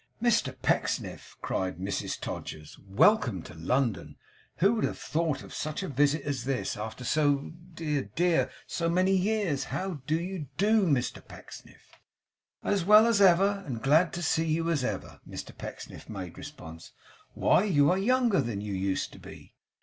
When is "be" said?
19.19-19.53